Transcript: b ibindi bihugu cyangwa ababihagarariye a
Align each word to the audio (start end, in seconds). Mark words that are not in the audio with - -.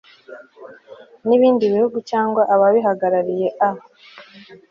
b 1.27 1.29
ibindi 1.37 1.65
bihugu 1.73 1.97
cyangwa 2.09 2.41
ababihagarariye 2.53 3.47
a 3.67 3.69